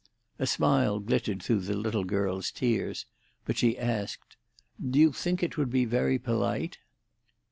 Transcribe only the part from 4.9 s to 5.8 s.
you think it would